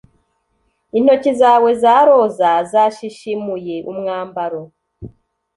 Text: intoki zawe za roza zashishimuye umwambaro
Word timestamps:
intoki 0.97 1.31
zawe 1.41 1.69
za 1.81 1.95
roza 2.07 2.51
zashishimuye 2.71 3.75
umwambaro 3.91 4.61